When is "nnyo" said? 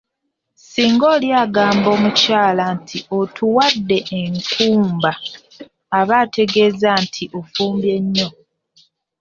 8.03-8.29